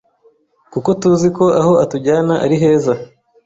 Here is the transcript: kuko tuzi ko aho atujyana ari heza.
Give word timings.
kuko 0.71 0.89
tuzi 1.01 1.27
ko 1.37 1.45
aho 1.59 1.73
atujyana 1.83 2.33
ari 2.45 2.55
heza. 2.63 2.93